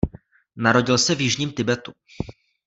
Narodil 0.55 0.97
se 0.97 1.15
v 1.15 1.21
jižním 1.21 1.51
Tibetu. 1.51 1.91